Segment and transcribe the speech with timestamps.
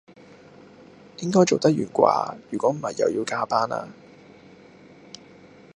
[1.19, 3.87] 應該做得完掛，如果唔係又要加班啦